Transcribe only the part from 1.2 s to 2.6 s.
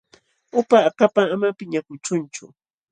ama pinqakuchunchu.